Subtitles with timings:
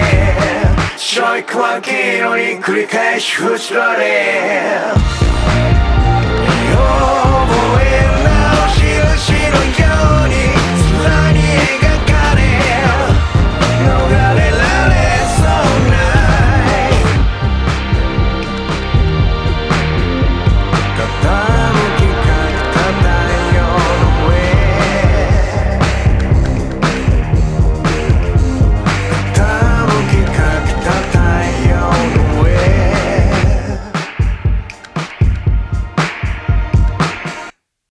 [0.00, 4.94] れちょい怖きのに繰り返し振られ